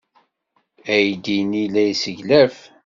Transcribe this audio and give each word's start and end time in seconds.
Aydi-nni 0.93 1.63
la 1.73 1.81
yesseglaf. 1.87 2.55